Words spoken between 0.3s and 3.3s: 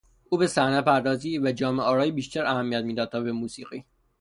به صحنهپردازی و جامهآرایی بیشتر اهمیت میداد تا